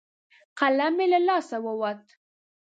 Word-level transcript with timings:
قلم 0.59 0.91
مې 0.97 1.05
له 1.11 1.19
لاسه 1.27 1.57
ووت. 1.65 2.03